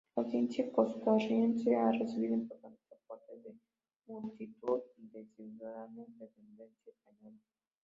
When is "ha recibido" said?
1.75-2.33